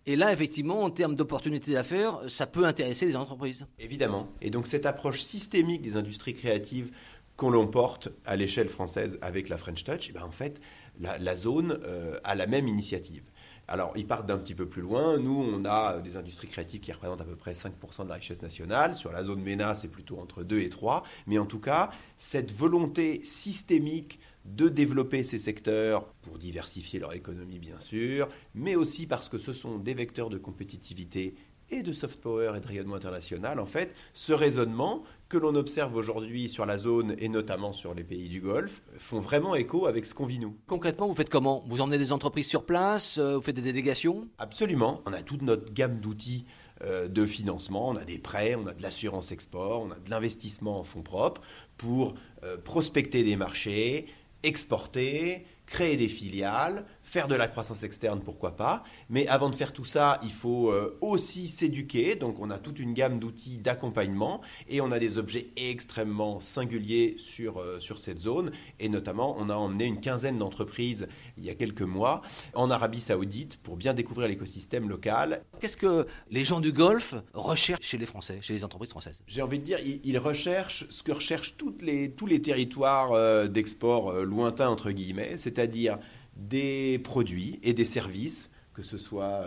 Et 0.06 0.16
là, 0.16 0.32
effectivement, 0.32 0.82
en 0.82 0.90
termes 0.90 1.14
d'opportunités 1.14 1.72
d'affaires, 1.72 2.20
ça 2.28 2.46
peut 2.46 2.66
intéresser 2.66 3.06
les 3.06 3.16
entreprises. 3.16 3.64
Évidemment. 3.78 4.28
Et 4.42 4.50
donc 4.50 4.66
cette 4.66 4.84
approche 4.84 5.22
systémique 5.22 5.80
des 5.80 5.96
industries 5.96 6.34
créatives 6.34 6.90
qu'on 7.36 7.50
l'emporte 7.50 8.08
à 8.26 8.36
l'échelle 8.36 8.68
française 8.68 9.18
avec 9.22 9.48
la 9.48 9.56
French 9.56 9.82
Touch, 9.82 10.08
eh 10.10 10.12
ben, 10.12 10.22
en 10.22 10.30
fait, 10.30 10.60
la, 11.00 11.36
zone 11.36 11.80
a 12.22 12.34
la 12.34 12.46
même 12.46 12.68
initiative. 12.68 13.22
Alors, 13.66 13.92
ils 13.96 14.06
partent 14.06 14.26
d'un 14.26 14.38
petit 14.38 14.54
peu 14.54 14.66
plus 14.66 14.82
loin. 14.82 15.18
Nous, 15.18 15.34
on 15.34 15.64
a 15.64 16.00
des 16.00 16.16
industries 16.16 16.48
créatives 16.48 16.80
qui 16.80 16.92
représentent 16.92 17.20
à 17.20 17.24
peu 17.24 17.36
près 17.36 17.52
5% 17.52 18.04
de 18.04 18.08
la 18.08 18.16
richesse 18.16 18.42
nationale. 18.42 18.94
Sur 18.94 19.10
la 19.12 19.24
zone 19.24 19.40
MENA, 19.40 19.74
c'est 19.74 19.88
plutôt 19.88 20.18
entre 20.18 20.42
2 20.42 20.60
et 20.60 20.68
3. 20.68 21.02
Mais 21.26 21.38
en 21.38 21.46
tout 21.46 21.60
cas, 21.60 21.90
cette 22.16 22.52
volonté 22.52 23.20
systémique 23.24 24.20
de 24.44 24.68
développer 24.68 25.22
ces 25.22 25.38
secteurs 25.38 26.06
pour 26.22 26.38
diversifier 26.38 27.00
leur 27.00 27.14
économie, 27.14 27.58
bien 27.58 27.80
sûr, 27.80 28.28
mais 28.54 28.76
aussi 28.76 29.06
parce 29.06 29.28
que 29.28 29.38
ce 29.38 29.54
sont 29.54 29.78
des 29.78 29.94
vecteurs 29.94 30.28
de 30.28 30.36
compétitivité 30.36 31.34
et 31.74 31.82
de 31.82 31.92
soft 31.92 32.20
power 32.20 32.52
et 32.56 32.60
de 32.60 32.66
rayonnement 32.66 32.94
international, 32.94 33.58
en 33.58 33.66
fait, 33.66 33.94
ce 34.12 34.32
raisonnement 34.32 35.02
que 35.28 35.36
l'on 35.36 35.54
observe 35.54 35.96
aujourd'hui 35.96 36.48
sur 36.48 36.66
la 36.66 36.78
zone 36.78 37.14
et 37.18 37.28
notamment 37.28 37.72
sur 37.72 37.94
les 37.94 38.04
pays 38.04 38.28
du 38.28 38.40
Golfe 38.40 38.82
font 38.98 39.20
vraiment 39.20 39.54
écho 39.54 39.86
avec 39.86 40.06
ce 40.06 40.14
qu'on 40.14 40.26
vit 40.26 40.38
nous. 40.38 40.56
Concrètement, 40.66 41.08
vous 41.08 41.14
faites 41.14 41.30
comment? 41.30 41.64
Vous 41.66 41.80
emmenez 41.80 41.98
des 41.98 42.12
entreprises 42.12 42.46
sur 42.46 42.64
place 42.64 43.18
euh, 43.18 43.36
Vous 43.36 43.42
faites 43.42 43.56
des 43.56 43.62
délégations? 43.62 44.28
Absolument. 44.38 45.02
On 45.06 45.12
a 45.12 45.22
toute 45.22 45.42
notre 45.42 45.72
gamme 45.72 45.98
d'outils 45.98 46.44
euh, 46.82 47.08
de 47.08 47.26
financement. 47.26 47.88
On 47.88 47.96
a 47.96 48.04
des 48.04 48.18
prêts, 48.18 48.54
on 48.54 48.66
a 48.66 48.74
de 48.74 48.82
l'assurance 48.82 49.32
export, 49.32 49.82
on 49.82 49.90
a 49.90 49.96
de 49.96 50.10
l'investissement 50.10 50.80
en 50.80 50.84
fonds 50.84 51.02
propres 51.02 51.40
pour 51.76 52.14
euh, 52.44 52.56
prospecter 52.56 53.24
des 53.24 53.36
marchés, 53.36 54.06
exporter, 54.42 55.46
créer 55.66 55.96
des 55.96 56.08
filiales, 56.08 56.84
faire 57.14 57.28
de 57.28 57.36
la 57.36 57.46
croissance 57.46 57.84
externe, 57.84 58.20
pourquoi 58.24 58.56
pas. 58.56 58.82
Mais 59.08 59.28
avant 59.28 59.48
de 59.48 59.54
faire 59.54 59.72
tout 59.72 59.84
ça, 59.84 60.18
il 60.24 60.32
faut 60.32 60.72
euh, 60.72 60.98
aussi 61.00 61.46
s'éduquer. 61.46 62.16
Donc 62.16 62.40
on 62.40 62.50
a 62.50 62.58
toute 62.58 62.80
une 62.80 62.92
gamme 62.92 63.20
d'outils 63.20 63.58
d'accompagnement 63.58 64.40
et 64.68 64.80
on 64.80 64.90
a 64.90 64.98
des 64.98 65.16
objets 65.16 65.46
extrêmement 65.56 66.40
singuliers 66.40 67.14
sur, 67.18 67.60
euh, 67.60 67.78
sur 67.78 68.00
cette 68.00 68.18
zone. 68.18 68.50
Et 68.80 68.88
notamment, 68.88 69.36
on 69.38 69.48
a 69.48 69.54
emmené 69.54 69.84
une 69.84 70.00
quinzaine 70.00 70.38
d'entreprises 70.38 71.06
il 71.38 71.44
y 71.44 71.50
a 71.50 71.54
quelques 71.54 71.82
mois 71.82 72.20
en 72.52 72.68
Arabie 72.68 72.98
saoudite 72.98 73.58
pour 73.58 73.76
bien 73.76 73.94
découvrir 73.94 74.26
l'écosystème 74.26 74.88
local. 74.88 75.44
Qu'est-ce 75.60 75.76
que 75.76 76.08
les 76.32 76.44
gens 76.44 76.58
du 76.58 76.72
Golfe 76.72 77.14
recherchent 77.32 77.86
chez 77.86 77.98
les 77.98 78.06
Français, 78.06 78.40
chez 78.40 78.54
les 78.54 78.64
entreprises 78.64 78.90
françaises? 78.90 79.22
J'ai 79.28 79.42
envie 79.42 79.60
de 79.60 79.64
dire, 79.64 79.78
ils, 79.78 80.18
recherchent 80.18 80.84
ce 80.90 81.04
que 81.04 81.12
recherchent 81.12 81.56
toutes 81.56 81.82
les, 81.82 82.10
tous 82.10 82.26
les 82.26 82.42
territoires 82.42 83.12
euh, 83.12 83.46
d'export 83.46 84.12
lointains, 84.24 84.68
entre 84.68 84.90
guillemets, 84.90 85.38
c'est-à-dire 85.38 85.98
des 86.36 86.98
produits 86.98 87.60
et 87.62 87.72
des 87.72 87.84
services 87.84 88.50
que 88.74 88.82
ce 88.82 88.98
soit 88.98 89.46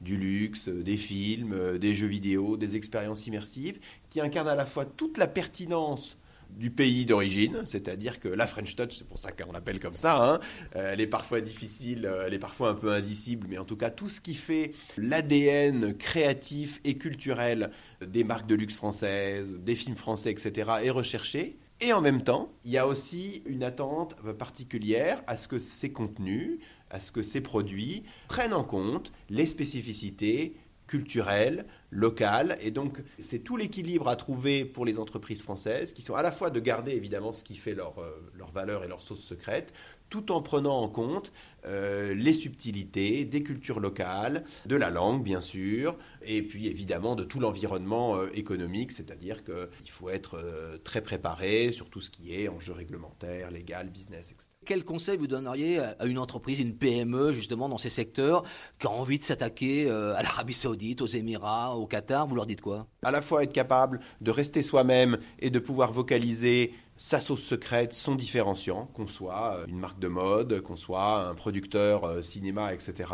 du 0.00 0.16
luxe, 0.16 0.68
des 0.68 0.96
films, 0.96 1.78
des 1.78 1.94
jeux 1.94 2.08
vidéo, 2.08 2.56
des 2.56 2.74
expériences 2.74 3.24
immersives, 3.28 3.78
qui 4.10 4.20
incarnent 4.20 4.48
à 4.48 4.56
la 4.56 4.66
fois 4.66 4.84
toute 4.84 5.16
la 5.16 5.28
pertinence 5.28 6.16
du 6.50 6.70
pays 6.70 7.04
d'origine, 7.06 7.62
c'est-à-dire 7.64 8.20
que 8.20 8.28
la 8.28 8.46
French 8.46 8.76
Touch, 8.76 8.90
c'est 8.98 9.06
pour 9.06 9.18
ça 9.18 9.32
qu'on 9.32 9.52
l'appelle 9.52 9.80
comme 9.80 9.94
ça, 9.94 10.34
hein, 10.34 10.40
euh, 10.76 10.92
elle 10.92 11.00
est 11.00 11.06
parfois 11.06 11.40
difficile, 11.40 12.06
euh, 12.06 12.24
elle 12.26 12.34
est 12.34 12.38
parfois 12.38 12.70
un 12.70 12.74
peu 12.74 12.92
indicible, 12.92 13.46
mais 13.50 13.58
en 13.58 13.64
tout 13.64 13.76
cas 13.76 13.90
tout 13.90 14.08
ce 14.08 14.20
qui 14.20 14.34
fait 14.34 14.72
l'ADN 14.96 15.94
créatif 15.94 16.80
et 16.84 16.96
culturel 16.96 17.70
des 18.06 18.24
marques 18.24 18.46
de 18.46 18.54
luxe 18.54 18.76
françaises, 18.76 19.58
des 19.60 19.74
films 19.74 19.96
français, 19.96 20.30
etc., 20.30 20.70
est 20.82 20.90
recherché. 20.90 21.56
Et 21.84 21.92
en 21.92 22.00
même 22.00 22.24
temps, 22.24 22.50
il 22.64 22.70
y 22.70 22.78
a 22.78 22.86
aussi 22.86 23.42
une 23.44 23.62
attente 23.62 24.16
particulière 24.38 25.22
à 25.26 25.36
ce 25.36 25.46
que 25.46 25.58
ces 25.58 25.92
contenus, 25.92 26.58
à 26.88 26.98
ce 26.98 27.12
que 27.12 27.20
ces 27.20 27.42
produits 27.42 28.04
prennent 28.26 28.54
en 28.54 28.64
compte 28.64 29.12
les 29.28 29.44
spécificités 29.44 30.56
culturelles, 30.86 31.66
local 31.90 32.56
Et 32.62 32.70
donc, 32.70 33.02
c'est 33.18 33.40
tout 33.40 33.58
l'équilibre 33.58 34.08
à 34.08 34.16
trouver 34.16 34.64
pour 34.64 34.86
les 34.86 34.98
entreprises 34.98 35.42
françaises, 35.42 35.92
qui 35.92 36.00
sont 36.00 36.14
à 36.14 36.22
la 36.22 36.32
fois 36.32 36.48
de 36.48 36.58
garder 36.58 36.92
évidemment 36.92 37.34
ce 37.34 37.44
qui 37.44 37.54
fait 37.54 37.74
leur, 37.74 37.98
euh, 37.98 38.32
leur 38.34 38.50
valeur 38.50 38.82
et 38.82 38.88
leur 38.88 39.02
sauce 39.02 39.22
secrète, 39.22 39.74
tout 40.14 40.30
en 40.30 40.40
prenant 40.40 40.80
en 40.80 40.88
compte 40.88 41.32
euh, 41.66 42.14
les 42.14 42.34
subtilités 42.34 43.24
des 43.24 43.42
cultures 43.42 43.80
locales, 43.80 44.44
de 44.64 44.76
la 44.76 44.90
langue 44.90 45.24
bien 45.24 45.40
sûr, 45.40 45.98
et 46.22 46.40
puis 46.42 46.68
évidemment 46.68 47.16
de 47.16 47.24
tout 47.24 47.40
l'environnement 47.40 48.16
euh, 48.16 48.28
économique, 48.32 48.92
c'est-à-dire 48.92 49.42
qu'il 49.42 49.90
faut 49.90 50.10
être 50.10 50.38
euh, 50.38 50.78
très 50.84 51.00
préparé 51.00 51.72
sur 51.72 51.90
tout 51.90 52.00
ce 52.00 52.10
qui 52.10 52.32
est 52.32 52.48
enjeux 52.48 52.74
réglementaires, 52.74 53.50
légal, 53.50 53.88
business, 53.88 54.30
etc. 54.30 54.50
Quel 54.64 54.84
conseil 54.84 55.16
vous 55.16 55.26
donneriez 55.26 55.80
à 55.80 56.06
une 56.06 56.18
entreprise, 56.18 56.60
une 56.60 56.76
PME 56.76 57.32
justement 57.32 57.68
dans 57.68 57.76
ces 57.76 57.90
secteurs, 57.90 58.44
qui 58.78 58.86
a 58.86 58.90
envie 58.90 59.18
de 59.18 59.24
s'attaquer 59.24 59.90
à 59.90 60.22
l'Arabie 60.22 60.54
saoudite, 60.54 61.02
aux 61.02 61.06
Émirats, 61.06 61.76
au 61.76 61.86
Qatar? 61.86 62.26
Vous 62.26 62.34
leur 62.34 62.46
dites 62.46 62.62
quoi? 62.62 62.86
À 63.02 63.10
la 63.10 63.20
fois 63.20 63.42
être 63.42 63.52
capable 63.52 64.00
de 64.22 64.30
rester 64.30 64.62
soi-même 64.62 65.18
et 65.38 65.50
de 65.50 65.58
pouvoir 65.58 65.92
vocaliser 65.92 66.72
sa 66.96 67.20
sauce 67.20 67.42
secrète, 67.42 67.92
son 67.92 68.14
différenciant, 68.14 68.88
qu'on 68.94 69.08
soit 69.08 69.56
euh, 69.56 69.66
une 69.66 69.78
marque 69.78 69.98
de 69.98 70.08
mode, 70.08 70.60
qu'on 70.60 70.76
soit 70.76 71.26
un 71.28 71.34
producteur 71.34 72.04
euh, 72.04 72.22
cinéma, 72.22 72.72
etc., 72.72 73.12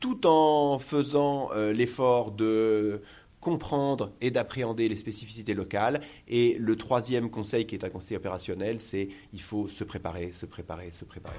tout 0.00 0.26
en 0.26 0.78
faisant 0.78 1.50
euh, 1.52 1.72
l'effort 1.72 2.30
de 2.30 3.02
comprendre 3.40 4.12
et 4.20 4.30
d'appréhender 4.30 4.88
les 4.88 4.96
spécificités 4.96 5.54
locales. 5.54 6.00
Et 6.26 6.56
le 6.58 6.76
troisième 6.76 7.30
conseil 7.30 7.66
qui 7.66 7.74
est 7.74 7.84
un 7.84 7.90
conseil 7.90 8.16
opérationnel, 8.16 8.80
c'est 8.80 9.08
il 9.32 9.42
faut 9.42 9.68
se 9.68 9.84
préparer, 9.84 10.32
se 10.32 10.46
préparer, 10.46 10.90
se 10.90 11.04
préparer. 11.04 11.36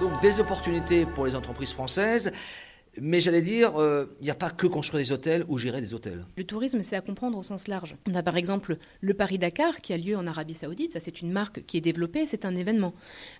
Donc 0.00 0.20
des 0.20 0.40
opportunités 0.40 1.06
pour 1.06 1.26
les 1.26 1.36
entreprises 1.36 1.72
françaises. 1.72 2.32
Mais 3.00 3.20
j'allais 3.20 3.40
dire, 3.40 3.76
euh, 3.76 4.04
il 4.20 4.24
n'y 4.24 4.30
a 4.30 4.34
pas 4.34 4.50
que 4.50 4.66
construire 4.66 5.02
des 5.02 5.12
hôtels 5.12 5.44
ou 5.48 5.56
gérer 5.56 5.80
des 5.80 5.94
hôtels. 5.94 6.26
Le 6.36 6.44
tourisme, 6.44 6.82
c'est 6.82 6.96
à 6.96 7.00
comprendre 7.00 7.38
au 7.38 7.42
sens 7.42 7.66
large. 7.66 7.96
On 8.06 8.14
a 8.14 8.22
par 8.22 8.36
exemple 8.36 8.76
le 9.00 9.14
Paris-Dakar 9.14 9.80
qui 9.80 9.94
a 9.94 9.96
lieu 9.96 10.16
en 10.16 10.26
Arabie 10.26 10.54
Saoudite. 10.54 10.92
Ça, 10.92 11.00
c'est 11.00 11.22
une 11.22 11.32
marque 11.32 11.64
qui 11.64 11.78
est 11.78 11.80
développée, 11.80 12.26
c'est 12.26 12.44
un 12.44 12.54
événement. 12.54 12.94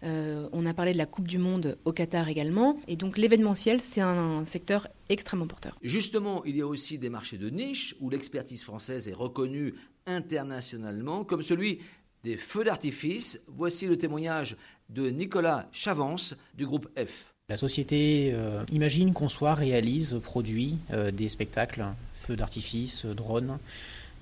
Euh, 0.04 0.48
on 0.52 0.64
a 0.64 0.72
parlé 0.72 0.92
de 0.92 0.98
la 0.98 1.06
Coupe 1.06 1.28
du 1.28 1.36
Monde 1.36 1.76
au 1.84 1.92
Qatar 1.92 2.28
également. 2.28 2.78
Et 2.88 2.96
donc, 2.96 3.18
l'événementiel, 3.18 3.82
c'est 3.82 4.00
un 4.00 4.46
secteur 4.46 4.88
extrêmement 5.10 5.46
porteur. 5.46 5.76
Justement, 5.82 6.42
il 6.44 6.56
y 6.56 6.62
a 6.62 6.66
aussi 6.66 6.98
des 6.98 7.10
marchés 7.10 7.36
de 7.36 7.50
niche 7.50 7.94
où 8.00 8.08
l'expertise 8.08 8.62
française 8.62 9.06
est 9.06 9.14
reconnue 9.14 9.74
internationalement, 10.06 11.24
comme 11.24 11.42
celui 11.42 11.80
des 12.24 12.38
feux 12.38 12.64
d'artifice. 12.64 13.40
Voici 13.48 13.86
le 13.86 13.98
témoignage 13.98 14.56
de 14.88 15.10
Nicolas 15.10 15.68
Chavance 15.72 16.34
du 16.54 16.66
groupe 16.66 16.88
F. 16.96 17.31
La 17.52 17.58
société 17.58 18.30
euh, 18.32 18.64
imagine, 18.72 19.12
conçoit, 19.12 19.52
réalise, 19.52 20.18
produit 20.22 20.78
euh, 20.90 21.10
des 21.10 21.28
spectacles, 21.28 21.84
feux 22.22 22.34
d'artifice, 22.34 23.04
drones 23.04 23.58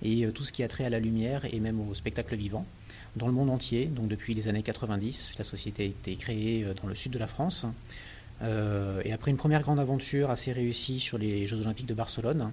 et 0.02 0.26
euh, 0.26 0.32
tout 0.32 0.42
ce 0.42 0.50
qui 0.50 0.64
a 0.64 0.68
trait 0.68 0.84
à 0.84 0.90
la 0.90 0.98
lumière 0.98 1.44
et 1.44 1.60
même 1.60 1.78
au 1.80 1.94
spectacle 1.94 2.34
vivant 2.34 2.66
dans 3.14 3.28
le 3.28 3.32
monde 3.32 3.48
entier. 3.48 3.86
Donc 3.86 4.08
depuis 4.08 4.34
les 4.34 4.48
années 4.48 4.64
90, 4.64 5.34
la 5.38 5.44
société 5.44 5.84
a 5.84 5.86
été 5.86 6.16
créée 6.16 6.66
dans 6.82 6.88
le 6.88 6.96
sud 6.96 7.12
de 7.12 7.20
la 7.20 7.28
France. 7.28 7.66
et 8.42 9.12
après 9.12 9.30
une 9.30 9.36
première 9.36 9.62
grande 9.62 9.78
aventure 9.78 10.30
assez 10.30 10.50
réussie 10.50 10.98
sur 10.98 11.16
les 11.16 11.46
Jeux 11.46 11.60
Olympiques 11.60 11.86
de 11.86 11.94
Barcelone, 11.94 12.50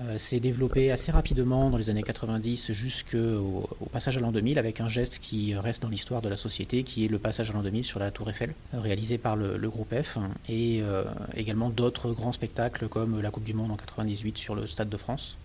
euh, 0.00 0.18
s'est 0.18 0.40
développé 0.40 0.90
assez 0.90 1.12
rapidement 1.12 1.70
dans 1.70 1.76
les 1.78 1.88
années 1.88 2.02
90 2.02 2.72
jusqu'au 2.72 3.68
au 3.80 3.86
passage 3.92 4.16
à 4.16 4.20
l'an 4.20 4.32
2000 4.32 4.58
avec 4.58 4.80
un 4.80 4.88
geste 4.88 5.20
qui 5.20 5.54
reste 5.54 5.82
dans 5.82 5.88
l'histoire 5.88 6.20
de 6.20 6.28
la 6.28 6.36
société 6.36 6.82
qui 6.82 7.04
est 7.04 7.08
le 7.08 7.20
passage 7.20 7.50
à 7.50 7.52
l'an 7.52 7.62
2000 7.62 7.84
sur 7.84 8.00
la 8.00 8.10
Tour 8.10 8.28
Eiffel 8.28 8.54
réalisé 8.72 9.18
par 9.18 9.36
le, 9.36 9.56
groupe 9.68 9.94
F 9.94 10.18
et 10.48 10.80
euh, 10.82 11.04
également 11.36 11.70
d'autres 11.70 12.10
grands 12.10 12.32
spectacles 12.32 12.88
comme 12.88 13.20
la 13.20 13.30
Coupe 13.30 13.44
du 13.44 13.54
Monde 13.54 13.70
en 13.70 13.76
98 13.76 14.36
sur 14.36 14.56
le 14.56 14.66
Stade 14.66 14.88
de 14.88 14.96
France. 14.96 15.38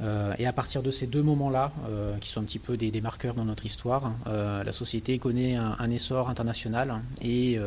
Euh, 0.00 0.34
et 0.38 0.46
à 0.48 0.52
partir 0.52 0.82
de 0.82 0.90
ces 0.90 1.06
deux 1.06 1.22
moments-là, 1.22 1.72
qui 2.20 2.30
sont 2.30 2.40
un 2.40 2.44
petit 2.44 2.58
peu 2.58 2.76
des, 2.76 3.00
marqueurs 3.00 3.34
dans 3.34 3.44
notre 3.44 3.64
histoire, 3.64 4.12
la 4.26 4.72
société 4.72 5.18
connaît 5.18 5.54
un 5.54 5.90
essor 5.90 6.28
international 6.28 7.00
et 7.22 7.58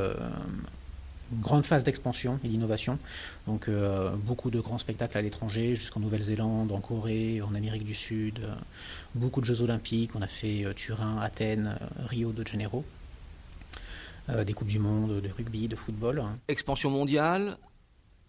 grande 1.39 1.65
phase 1.65 1.83
d'expansion 1.83 2.39
et 2.43 2.47
d'innovation. 2.47 2.99
Donc 3.47 3.67
euh, 3.67 4.11
beaucoup 4.15 4.49
de 4.49 4.59
grands 4.59 4.77
spectacles 4.77 5.17
à 5.17 5.21
l'étranger, 5.21 5.75
jusqu'en 5.75 5.99
Nouvelle-Zélande, 5.99 6.71
en 6.71 6.79
Corée, 6.79 7.41
en 7.41 7.55
Amérique 7.55 7.85
du 7.85 7.95
Sud, 7.95 8.39
euh, 8.43 8.53
beaucoup 9.15 9.41
de 9.41 9.45
Jeux 9.45 9.61
olympiques, 9.61 10.11
on 10.15 10.21
a 10.21 10.27
fait 10.27 10.65
euh, 10.65 10.73
Turin, 10.73 11.19
Athènes, 11.21 11.77
Rio 12.07 12.31
de 12.31 12.45
Janeiro, 12.45 12.83
des 14.45 14.53
Coupes 14.53 14.67
du 14.67 14.79
Monde 14.79 15.19
de 15.19 15.29
rugby, 15.29 15.67
de 15.67 15.75
football. 15.75 16.23
Expansion 16.47 16.89
mondiale, 16.89 17.57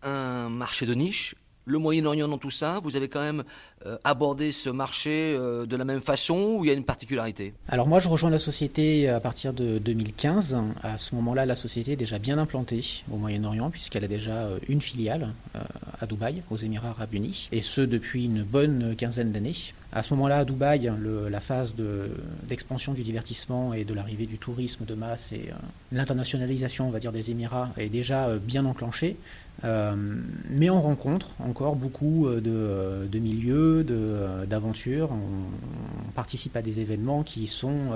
un 0.03 0.49
marché 0.49 0.85
de 0.85 0.95
niche, 0.95 1.37
le 1.65 1.79
Moyen-Orient 1.79 2.29
dans 2.29 2.39
tout 2.39 2.51
ça, 2.51 2.81
vous 2.83 2.97
avez 2.97 3.09
quand 3.09 3.21
même 3.21 3.45
euh, 3.87 3.97
abordé 4.05 4.53
ce 4.53 4.71
marché 4.71 5.35
euh, 5.37 5.67
de 5.67 5.77
la 5.77 5.85
même 5.85 6.01
façon 6.01 6.57
ou 6.59 6.65
il 6.65 6.69
y 6.69 6.71
a 6.71 6.75
une 6.75 6.85
particularité? 6.85 7.55
Alors 7.69 7.87
moi 7.87 8.01
je 8.01 8.09
rejoins 8.09 8.31
la 8.31 8.39
société 8.39 9.09
à 9.09 9.21
partir 9.21 9.53
de 9.53 9.79
2015. 9.79 10.57
À 10.83 10.99
ce 10.99 11.15
moment-là, 11.15 11.47
la 11.47 11.57
société 11.57 11.93
est 11.93 11.97
déjà 11.97 12.19
bien 12.19 12.39
implantée 12.39 13.05
au 13.13 13.17
Moyen-Orient 13.17 13.71
puisqu'elle 13.71 14.05
a 14.05 14.09
déjà 14.09 14.47
euh, 14.47 14.59
une 14.69 14.81
filiale 14.81 15.29
à 16.01 16.07
Dubaï, 16.07 16.43
aux 16.51 16.57
Émirats 16.57 16.91
arabes 16.91 17.15
unis, 17.15 17.49
et 17.53 17.63
ce 17.63 17.81
depuis 17.81 18.25
une 18.25 18.43
bonne 18.43 18.97
quinzaine 18.97 19.33
d'années. 19.33 19.55
À 19.93 20.03
ce 20.03 20.15
moment-là, 20.15 20.39
à 20.39 20.45
Dubaï, 20.45 20.91
la 21.31 21.41
phase 21.41 21.75
d'expansion 22.49 22.95
du 22.95 23.03
divertissement 23.03 23.75
et 23.75 23.85
de 23.85 23.93
l'arrivée 23.93 24.27
du 24.27 24.39
tourisme 24.39 24.85
de 24.85 24.95
masse 24.95 25.33
et 25.33 25.51
l'internationalisation, 25.93 26.89
on 26.89 26.91
va 26.91 26.99
dire, 26.99 27.13
des 27.13 27.31
Émirats 27.31 27.71
est 27.77 27.91
déjà 27.91 28.39
bien 28.39 28.65
enclenchée. 28.65 29.17
Euh, 29.65 29.95
mais 30.51 30.71
on 30.71 30.81
rencontre 30.81 31.31
encore 31.39 31.77
beaucoup 31.77 32.27
euh, 32.27 32.41
euh, 32.47 33.07
de, 33.07 33.19
milieux, 33.19 33.85
d'aventures. 34.47 35.11
On, 35.13 36.11
participe 36.15 36.57
à 36.57 36.63
des 36.63 36.81
événements 36.81 37.23
qui 37.23 37.47
sont 37.47 37.91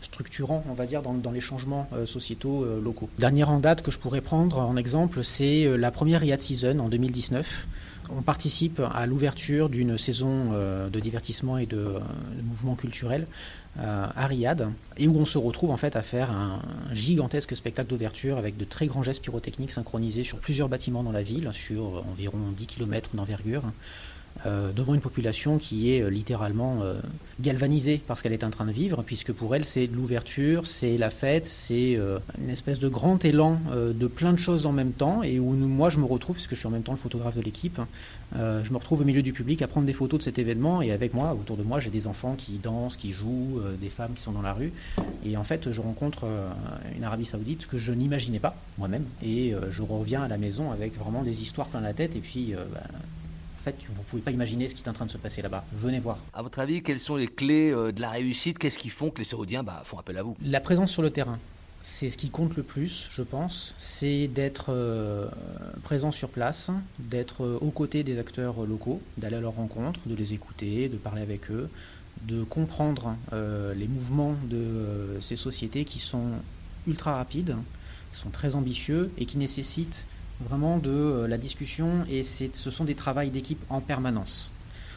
structurants, 0.00 0.64
on 0.70 0.72
va 0.72 0.86
dire, 0.86 1.02
dans, 1.02 1.30
les 1.30 1.40
changements 1.40 1.86
sociétaux 2.06 2.64
locaux. 2.82 3.10
Dernière 3.18 3.50
en 3.50 3.58
date 3.58 3.82
que 3.82 3.90
je 3.90 3.98
pourrais 3.98 4.22
prendre 4.22 4.58
en 4.58 4.74
exemple, 4.76 5.22
c'est 5.22 5.76
la 5.76 5.90
première 5.90 6.22
Riyadh 6.22 6.40
Season 6.40 6.78
en 6.78 6.88
2019. 6.88 7.66
On 8.10 8.22
participe 8.22 8.80
à 8.92 9.06
l'ouverture 9.06 9.68
d'une 9.68 9.98
saison 9.98 10.52
de 10.52 11.00
divertissement 11.00 11.58
et 11.58 11.66
de, 11.66 11.76
de 11.76 12.42
mouvements 12.42 12.74
culturels 12.74 13.26
euh, 13.80 14.06
à 14.14 14.26
Riyad, 14.28 14.68
et 14.98 15.08
où 15.08 15.16
on 15.16 15.24
se 15.24 15.36
retrouve 15.36 15.72
en 15.72 15.76
fait 15.76 15.96
à 15.96 16.02
faire 16.02 16.30
un, 16.30 16.62
gigantesque 16.92 17.56
spectacle 17.56 17.88
d'ouverture 17.90 18.38
avec 18.38 18.56
de 18.56 18.64
très 18.64 18.86
grands 18.86 19.02
gestes 19.02 19.20
pyrotechniques 19.20 19.72
synchronisés 19.72 20.22
sur 20.22 20.38
plusieurs 20.38 20.68
bâtiments 20.68 21.02
dans 21.02 21.10
la 21.10 21.24
ville, 21.24 21.50
sur 21.52 22.04
environ 22.08 22.38
10 22.56 22.66
km 22.68 23.16
d'envergure. 23.16 23.64
Euh, 24.46 24.72
devant 24.72 24.94
une 24.94 25.00
population 25.00 25.58
qui 25.58 25.92
est 25.92 26.02
euh, 26.02 26.10
littéralement 26.10 26.82
galvanisée 27.40 27.98
par 27.98 28.18
ce 28.18 28.22
qu'elle 28.22 28.32
est 28.32 28.44
en 28.44 28.50
train 28.50 28.66
de 28.66 28.72
vivre, 28.72 29.02
puisque 29.02 29.32
pour 29.32 29.54
elle 29.54 29.64
c'est 29.64 29.86
l'ouverture, 29.86 30.66
c'est 30.66 30.98
la 30.98 31.10
fête, 31.10 31.46
c'est 31.46 31.94
une 31.94 32.50
espèce 32.50 32.78
de 32.78 32.88
grand 32.88 33.24
élan 33.24 33.60
de 33.72 34.06
plein 34.06 34.32
de 34.32 34.38
choses 34.38 34.66
en 34.66 34.72
même 34.72 34.92
temps, 34.92 35.22
et 35.22 35.40
où 35.40 35.52
moi 35.52 35.90
je 35.90 35.98
me 35.98 36.04
retrouve, 36.04 36.36
puisque 36.36 36.54
je 36.54 36.60
suis 36.60 36.66
en 36.66 36.70
même 36.70 36.82
temps 36.82 36.92
le 36.92 36.98
photographe 36.98 37.36
de 37.36 37.42
l'équipe, 37.42 37.80
euh, 38.36 38.64
je 38.64 38.72
me 38.72 38.78
retrouve 38.78 39.02
au 39.02 39.04
milieu 39.04 39.22
du 39.22 39.32
public 39.32 39.62
à 39.62 39.68
prendre 39.68 39.86
des 39.86 39.92
photos 39.92 40.18
de 40.18 40.24
cet 40.24 40.38
événement 40.38 40.82
et 40.82 40.90
avec 40.90 41.14
moi, 41.14 41.34
autour 41.34 41.56
de 41.56 41.62
moi, 41.62 41.78
j'ai 41.78 41.90
des 41.90 42.06
enfants 42.06 42.34
qui 42.34 42.58
dansent, 42.58 42.96
qui 42.96 43.12
jouent, 43.12 43.60
euh, 43.60 43.76
des 43.76 43.90
femmes 43.90 44.14
qui 44.14 44.22
sont 44.22 44.32
dans 44.32 44.42
la 44.42 44.52
rue. 44.52 44.72
Et 45.24 45.36
en 45.36 45.44
fait, 45.44 45.72
je 45.72 45.80
rencontre 45.80 46.24
euh, 46.24 46.50
une 46.96 47.04
Arabie 47.04 47.26
Saoudite 47.26 47.66
que 47.66 47.78
je 47.78 47.92
n'imaginais 47.92 48.40
pas 48.40 48.56
moi-même. 48.78 49.04
Et 49.22 49.54
je 49.70 49.82
reviens 49.82 50.22
à 50.22 50.28
la 50.28 50.38
maison 50.38 50.72
avec 50.72 50.98
vraiment 50.98 51.22
des 51.22 51.42
histoires 51.42 51.68
plein 51.68 51.80
la 51.80 51.92
tête. 51.92 52.16
Et 52.16 52.20
puis, 52.20 52.54
bah, 52.72 52.80
fait, 53.64 53.76
vous 53.88 54.00
ne 54.00 54.04
pouvez 54.04 54.22
pas 54.22 54.30
imaginer 54.30 54.68
ce 54.68 54.74
qui 54.74 54.82
est 54.82 54.88
en 54.88 54.92
train 54.92 55.06
de 55.06 55.10
se 55.10 55.18
passer 55.18 55.42
là-bas. 55.42 55.64
Venez 55.72 56.00
voir. 56.00 56.18
À 56.32 56.42
votre 56.42 56.58
avis, 56.58 56.82
quelles 56.82 57.00
sont 57.00 57.16
les 57.16 57.26
clés 57.26 57.70
de 57.70 58.00
la 58.00 58.10
réussite? 58.10 58.58
Qu'est-ce 58.58 58.78
qui 58.78 58.90
font 58.90 59.10
que 59.10 59.18
les 59.18 59.24
Saoudiens 59.24 59.62
bah, 59.62 59.82
font 59.84 59.98
appel 59.98 60.16
à 60.18 60.22
vous? 60.22 60.36
La 60.44 60.60
présence 60.60 60.90
sur 60.90 61.02
le 61.02 61.10
terrain 61.10 61.38
c'est 61.86 62.08
ce 62.08 62.16
qui 62.16 62.30
compte 62.30 62.56
le 62.56 62.62
plus, 62.62 63.08
je 63.12 63.20
pense, 63.20 63.74
c'est 63.76 64.26
d'être 64.26 64.70
euh, 64.70 65.26
présent 65.82 66.12
sur 66.12 66.30
place, 66.30 66.70
d'être 66.98 67.44
euh, 67.44 67.58
aux 67.60 67.70
côtés 67.70 68.02
des 68.02 68.18
acteurs 68.18 68.64
locaux, 68.64 69.02
d'aller 69.18 69.36
à 69.36 69.40
leur 69.40 69.56
rencontre, 69.56 70.00
de 70.06 70.14
les 70.14 70.32
écouter, 70.32 70.88
de 70.88 70.96
parler 70.96 71.20
avec 71.20 71.50
eux, 71.50 71.68
de 72.22 72.42
comprendre 72.42 73.16
les 73.32 73.86
mouvements 73.86 74.34
de 74.48 75.18
ces 75.20 75.36
sociétés 75.36 75.84
qui 75.84 75.98
sont 75.98 76.30
ultra 76.86 77.16
rapides, 77.16 77.54
qui 78.12 78.20
sont 78.20 78.30
très 78.30 78.54
ambitieux 78.54 79.10
et 79.18 79.26
qui 79.26 79.36
nécessitent 79.36 80.06
vraiment 80.40 80.78
de 80.78 81.26
la 81.28 81.38
discussion 81.38 82.04
et 82.10 82.22
ce 82.22 82.70
sont 82.70 82.84
des 82.84 82.94
travails 82.94 83.30
d'équipe 83.30 83.62
en 83.70 83.80
permanence. 83.80 84.50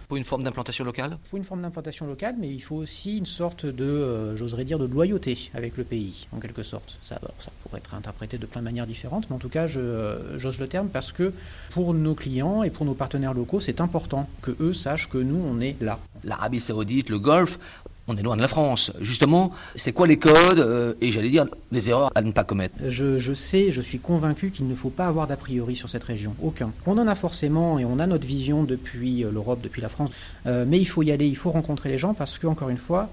Pour 0.07 0.15
une 0.15 0.23
forme 0.23 0.43
d'implantation 0.43 0.85
locale? 0.85 1.17
Il 1.25 1.29
faut 1.29 1.35
une 1.35 1.43
forme 1.43 1.61
d'implantation 1.61 2.07
locale, 2.07 2.35
mais 2.39 2.49
il 2.49 2.61
faut 2.61 2.77
aussi 2.77 3.17
une 3.17 3.25
sorte 3.25 3.65
de, 3.65 3.83
euh, 3.83 4.37
j'oserais 4.37 4.63
dire, 4.63 4.79
de 4.79 4.85
loyauté 4.85 5.51
avec 5.53 5.75
le 5.75 5.83
pays, 5.83 6.27
en 6.31 6.39
quelque 6.39 6.63
sorte. 6.63 6.97
Ça, 7.01 7.19
ça 7.39 7.51
pourrait 7.61 7.79
être 7.79 7.93
interprété 7.93 8.37
de 8.37 8.45
plein 8.45 8.61
de 8.61 8.65
manières 8.65 8.87
différentes, 8.87 9.29
mais 9.29 9.35
en 9.35 9.39
tout 9.39 9.49
cas, 9.49 9.67
euh, 9.75 10.37
j'ose 10.37 10.59
le 10.59 10.67
terme 10.69 10.87
parce 10.87 11.11
que 11.11 11.33
pour 11.71 11.93
nos 11.93 12.15
clients 12.15 12.63
et 12.63 12.69
pour 12.69 12.85
nos 12.85 12.93
partenaires 12.93 13.33
locaux, 13.33 13.59
c'est 13.59 13.81
important 13.81 14.29
que 14.41 14.55
eux 14.61 14.73
sachent 14.73 15.09
que 15.09 15.17
nous, 15.17 15.43
on 15.45 15.59
est 15.59 15.75
là. 15.81 15.99
L'Arabie 16.23 16.61
saoudite, 16.61 17.09
le 17.09 17.19
Golfe, 17.19 17.59
on 18.07 18.15
est 18.17 18.21
loin 18.21 18.35
de 18.35 18.41
la 18.41 18.47
France. 18.47 18.91
Justement, 19.01 19.51
c'est 19.75 19.91
quoi 19.91 20.07
les 20.07 20.17
codes 20.17 20.59
euh, 20.59 20.93
et 21.01 21.11
j'allais 21.11 21.29
dire 21.29 21.45
les 21.71 21.89
erreurs 21.89 22.11
à 22.15 22.21
ne 22.21 22.31
pas 22.31 22.43
commettre? 22.43 22.75
Je, 22.87 23.33
sais, 23.33 23.71
je 23.71 23.81
suis 23.81 23.99
convaincu 23.99 24.51
qu'il 24.51 24.67
ne 24.67 24.75
faut 24.75 24.89
pas 24.89 25.07
avoir 25.07 25.27
d'a 25.27 25.37
priori 25.37 25.75
sur 25.75 25.89
cette 25.89 26.03
région, 26.03 26.35
aucun. 26.41 26.71
On 26.85 26.97
en 26.97 27.07
a 27.07 27.15
forcément 27.15 27.79
et 27.79 27.85
on 27.85 27.99
a 27.99 28.07
notre 28.07 28.25
vision 28.25 28.63
depuis 28.63 29.23
euh, 29.23 29.31
l'Europe, 29.31 29.59
depuis 29.61 29.81
la 29.81 29.89
France, 29.89 30.09
euh, 30.45 30.65
mais 30.67 30.79
il 30.79 30.85
faut 30.85 31.03
y 31.03 31.11
aller, 31.11 31.27
il 31.27 31.35
faut 31.35 31.51
rencontrer 31.51 31.89
les 31.89 31.97
gens 31.97 32.13
parce 32.13 32.37
que, 32.37 32.47
encore 32.47 32.69
une 32.69 32.77
fois, 32.77 33.09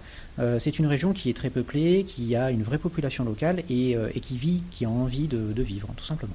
c'est 0.59 0.81
une 0.81 0.87
région 0.87 1.13
qui 1.13 1.31
est 1.31 1.33
très 1.33 1.49
peuplée, 1.49 2.03
qui 2.05 2.35
a 2.35 2.51
une 2.51 2.65
vraie 2.65 2.79
population 2.79 3.25
locale 3.25 3.63
et, 3.71 3.97
qui 4.21 4.37
vit, 4.37 4.65
qui 4.73 4.85
a 4.85 4.89
envie 4.89 5.29
de 5.29 5.63
vivre, 5.63 5.89
tout 5.97 6.05
simplement. 6.05 6.35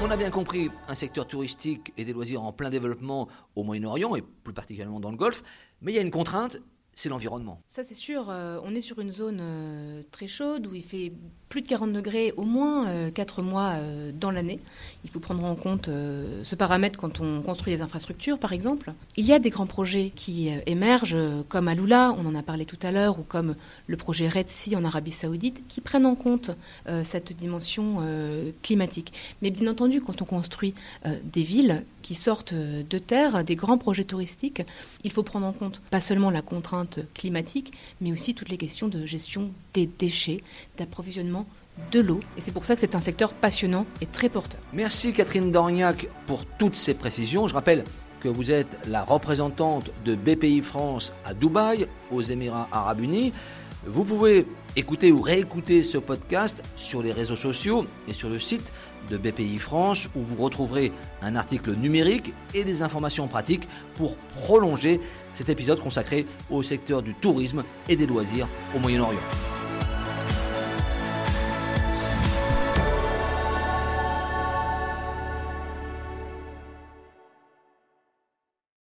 On 0.00 0.12
a 0.12 0.16
bien 0.16 0.30
compris 0.30 0.70
un 0.86 0.94
secteur 0.94 1.26
touristique 1.26 1.92
et 1.96 2.04
des 2.04 2.12
loisirs 2.12 2.42
en 2.42 2.52
plein 2.52 2.70
développement 2.70 3.28
au 3.56 3.64
Moyen-Orient 3.64 4.14
et 4.14 4.22
plus 4.22 4.54
particulièrement 4.54 5.00
dans 5.00 5.10
le 5.10 5.16
Golfe, 5.16 5.42
mais 5.82 5.90
il 5.92 5.96
y 5.96 5.98
a 5.98 6.02
une 6.02 6.12
contrainte, 6.12 6.58
c'est 6.98 7.08
l'environnement. 7.08 7.60
Ça 7.68 7.84
c'est 7.84 7.94
sûr, 7.94 8.28
euh, 8.28 8.58
on 8.64 8.74
est 8.74 8.80
sur 8.80 8.98
une 8.98 9.12
zone 9.12 9.38
euh, 9.40 10.02
très 10.10 10.26
chaude 10.26 10.66
où 10.66 10.74
il 10.74 10.82
fait 10.82 11.12
plus 11.48 11.62
de 11.62 11.68
40 11.68 11.92
degrés 11.92 12.34
au 12.36 12.42
moins 12.42 13.08
4 13.10 13.38
euh, 13.38 13.42
mois 13.42 13.74
dans 14.18 14.32
l'année. 14.32 14.58
Il 15.04 15.10
faut 15.10 15.20
prendre 15.20 15.44
en 15.44 15.54
compte 15.54 15.88
ce 15.88 16.54
paramètre 16.56 16.98
quand 16.98 17.20
on 17.20 17.40
construit 17.40 17.72
des 17.72 17.82
infrastructures 17.82 18.38
par 18.38 18.52
exemple. 18.52 18.92
Il 19.16 19.24
y 19.24 19.32
a 19.32 19.38
des 19.38 19.50
grands 19.50 19.68
projets 19.68 20.10
qui 20.14 20.50
émergent 20.66 21.16
comme 21.48 21.68
Alula, 21.68 22.14
on 22.18 22.26
en 22.26 22.34
a 22.34 22.42
parlé 22.42 22.66
tout 22.66 22.78
à 22.82 22.90
l'heure, 22.90 23.20
ou 23.20 23.22
comme 23.22 23.54
le 23.86 23.96
projet 23.96 24.28
Red 24.28 24.48
Sea 24.48 24.76
en 24.76 24.84
Arabie 24.84 25.12
Saoudite, 25.12 25.66
qui 25.68 25.80
prennent 25.80 26.04
en 26.04 26.16
compte 26.16 26.50
cette 27.04 27.34
dimension 27.34 28.02
climatique. 28.62 29.14
Mais 29.40 29.50
bien 29.50 29.70
entendu, 29.70 30.02
quand 30.02 30.20
on 30.20 30.26
construit 30.26 30.74
des 31.24 31.44
villes 31.44 31.82
qui 32.02 32.14
sortent 32.14 32.54
de 32.54 32.98
terre, 32.98 33.42
des 33.44 33.56
grands 33.56 33.78
projets 33.78 34.04
touristiques, 34.04 34.62
il 35.04 35.12
faut 35.12 35.22
prendre 35.22 35.46
en 35.46 35.52
compte 35.52 35.80
pas 35.90 36.00
seulement 36.02 36.30
la 36.30 36.42
contrainte 36.42 36.87
climatique, 37.14 37.72
mais 38.00 38.12
aussi 38.12 38.34
toutes 38.34 38.48
les 38.48 38.56
questions 38.56 38.88
de 38.88 39.06
gestion 39.06 39.50
des 39.74 39.86
déchets, 39.86 40.42
d'approvisionnement 40.76 41.46
de 41.92 42.00
l'eau. 42.00 42.20
Et 42.36 42.40
c'est 42.40 42.52
pour 42.52 42.64
ça 42.64 42.74
que 42.74 42.80
c'est 42.80 42.94
un 42.94 43.00
secteur 43.00 43.32
passionnant 43.32 43.86
et 44.00 44.06
très 44.06 44.28
porteur. 44.28 44.60
Merci 44.72 45.12
Catherine 45.12 45.52
Dorniac 45.52 46.08
pour 46.26 46.44
toutes 46.44 46.76
ces 46.76 46.94
précisions. 46.94 47.48
Je 47.48 47.54
rappelle 47.54 47.84
que 48.20 48.28
vous 48.28 48.50
êtes 48.50 48.78
la 48.88 49.04
représentante 49.04 49.90
de 50.04 50.14
BPI 50.14 50.60
France 50.60 51.12
à 51.24 51.34
Dubaï, 51.34 51.86
aux 52.10 52.22
Émirats 52.22 52.68
arabes 52.72 53.00
unis. 53.00 53.32
Vous 53.86 54.04
pouvez 54.04 54.44
écouter 54.76 55.12
ou 55.12 55.22
réécouter 55.22 55.82
ce 55.82 55.98
podcast 55.98 56.62
sur 56.76 57.02
les 57.02 57.12
réseaux 57.12 57.36
sociaux 57.36 57.86
et 58.08 58.12
sur 58.12 58.28
le 58.28 58.38
site 58.38 58.72
de 59.08 59.16
BPI 59.16 59.58
France 59.58 60.08
où 60.16 60.20
vous 60.22 60.42
retrouverez 60.42 60.92
un 61.22 61.36
article 61.36 61.74
numérique 61.74 62.32
et 62.54 62.64
des 62.64 62.82
informations 62.82 63.28
pratiques 63.28 63.68
pour 63.96 64.16
prolonger 64.42 65.00
cet 65.34 65.48
épisode 65.48 65.80
consacré 65.80 66.26
au 66.50 66.62
secteur 66.62 67.02
du 67.02 67.14
tourisme 67.14 67.62
et 67.88 67.96
des 67.96 68.06
loisirs 68.06 68.48
au 68.74 68.78
Moyen-Orient. 68.80 69.57